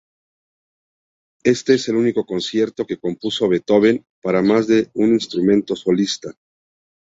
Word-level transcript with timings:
Este 1.43 1.75
es 1.75 1.87
el 1.89 1.95
único 1.95 2.25
concierto 2.25 2.87
que 2.87 2.97
compuso 2.97 3.47
Beethoven 3.47 4.03
para 4.23 4.41
más 4.41 4.65
de 4.65 4.89
un 4.95 5.09
instrumento 5.09 5.75
solista. 5.75 6.33